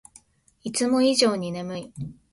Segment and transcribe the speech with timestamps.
[0.63, 1.93] いつも以上に眠い